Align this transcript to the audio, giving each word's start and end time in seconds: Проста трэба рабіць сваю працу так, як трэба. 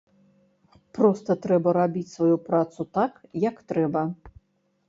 Проста 0.97 1.31
трэба 1.43 1.69
рабіць 1.79 2.13
сваю 2.15 2.37
працу 2.47 2.81
так, 2.99 3.21
як 3.49 3.55
трэба. 3.73 4.01